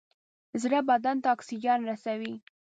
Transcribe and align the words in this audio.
زړه 0.61 0.79
بدن 0.89 1.17
ته 1.23 1.27
اکسیجن 1.35 1.79
رسوي. 1.91 2.33